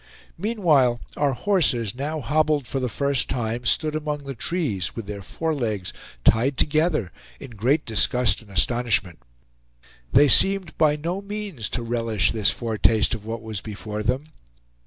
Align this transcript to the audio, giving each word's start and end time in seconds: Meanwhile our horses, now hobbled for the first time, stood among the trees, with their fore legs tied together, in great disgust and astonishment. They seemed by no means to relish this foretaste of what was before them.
Meanwhile 0.35 0.99
our 1.15 1.33
horses, 1.33 1.93
now 1.93 2.21
hobbled 2.21 2.65
for 2.65 2.79
the 2.79 2.89
first 2.89 3.29
time, 3.29 3.65
stood 3.65 3.95
among 3.95 4.23
the 4.23 4.33
trees, 4.33 4.95
with 4.95 5.05
their 5.05 5.21
fore 5.21 5.53
legs 5.53 5.93
tied 6.25 6.57
together, 6.57 7.11
in 7.39 7.51
great 7.51 7.85
disgust 7.85 8.41
and 8.41 8.49
astonishment. 8.49 9.19
They 10.11 10.27
seemed 10.27 10.75
by 10.75 10.95
no 10.95 11.21
means 11.21 11.69
to 11.69 11.83
relish 11.83 12.31
this 12.31 12.49
foretaste 12.49 13.13
of 13.13 13.27
what 13.27 13.43
was 13.43 13.61
before 13.61 14.01
them. 14.01 14.25